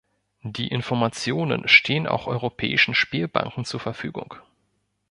Die 0.41 0.67
Informationen 0.69 1.67
stehen 1.67 2.07
auch 2.07 2.25
europäischen 2.25 2.95
Spielbanken 2.95 3.65
zur 3.65 3.79
Verfügung. 3.79 4.33